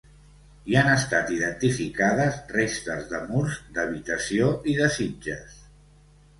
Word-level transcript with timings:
Hi 0.69 0.77
han 0.79 0.87
estat 0.93 1.29
identificades 1.35 2.39
restes 2.55 3.05
de 3.13 3.21
murs, 3.29 3.61
d'habitació 3.77 4.51
i 4.75 4.79
de 4.83 4.93
sitges. 5.01 5.65